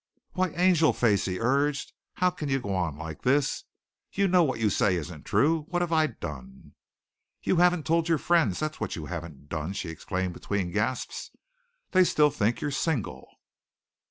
[0.33, 3.65] "Why, Angelface," he urged, "how can you go on like this?
[4.11, 5.67] You know what you say isn't true.
[5.69, 6.73] What have I done?"
[7.43, 11.29] "You haven't told your friends that's what you haven't done," she exclaimed between gasps.
[11.91, 13.27] "They still think you're single.